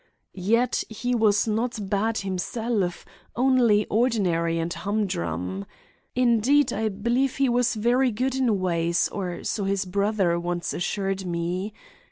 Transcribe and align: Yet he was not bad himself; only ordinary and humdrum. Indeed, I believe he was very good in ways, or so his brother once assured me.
Yet 0.33 0.83
he 0.89 1.13
was 1.13 1.47
not 1.47 1.77
bad 1.79 2.17
himself; 2.25 3.05
only 3.35 3.85
ordinary 3.85 4.57
and 4.57 4.73
humdrum. 4.73 5.65
Indeed, 6.15 6.73
I 6.73 6.89
believe 6.89 7.35
he 7.35 7.47
was 7.49 7.75
very 7.75 8.09
good 8.09 8.33
in 8.33 8.59
ways, 8.59 9.09
or 9.11 9.43
so 9.43 9.63
his 9.65 9.85
brother 9.85 10.39
once 10.39 10.73
assured 10.73 11.27
me. 11.27 11.73